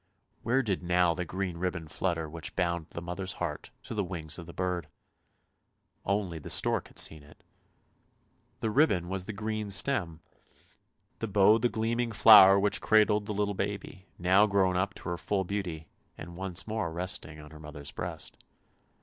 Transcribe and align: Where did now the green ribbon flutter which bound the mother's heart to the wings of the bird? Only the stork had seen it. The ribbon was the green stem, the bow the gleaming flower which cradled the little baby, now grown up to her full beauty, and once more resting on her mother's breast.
Where 0.41 0.63
did 0.63 0.81
now 0.81 1.13
the 1.13 1.25
green 1.25 1.57
ribbon 1.57 1.87
flutter 1.87 2.27
which 2.27 2.55
bound 2.55 2.87
the 2.89 3.03
mother's 3.03 3.33
heart 3.33 3.69
to 3.83 3.93
the 3.93 4.03
wings 4.03 4.39
of 4.39 4.47
the 4.47 4.51
bird? 4.53 4.87
Only 6.03 6.39
the 6.39 6.49
stork 6.49 6.87
had 6.87 6.97
seen 6.97 7.21
it. 7.21 7.43
The 8.61 8.71
ribbon 8.71 9.09
was 9.09 9.25
the 9.25 9.31
green 9.31 9.69
stem, 9.69 10.21
the 11.19 11.27
bow 11.27 11.59
the 11.59 11.69
gleaming 11.69 12.13
flower 12.13 12.59
which 12.59 12.81
cradled 12.81 13.27
the 13.27 13.33
little 13.35 13.53
baby, 13.53 14.07
now 14.17 14.47
grown 14.47 14.75
up 14.75 14.95
to 14.95 15.09
her 15.09 15.17
full 15.19 15.43
beauty, 15.43 15.87
and 16.17 16.35
once 16.35 16.65
more 16.67 16.91
resting 16.91 17.39
on 17.39 17.51
her 17.51 17.59
mother's 17.59 17.91
breast. 17.91 18.37